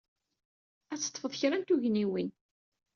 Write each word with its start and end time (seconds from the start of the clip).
Ad 0.93 0.99
d-teḍḍfed 0.99 1.37
kra 1.39 1.57
n 1.57 1.63
tugniwin. 1.67 2.29